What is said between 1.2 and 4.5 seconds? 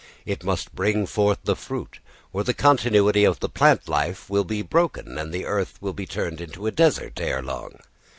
the fruit, or the continuity of plant life will